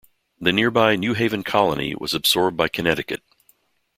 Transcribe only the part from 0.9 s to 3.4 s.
New Haven Colony was absorbed by Connecticut.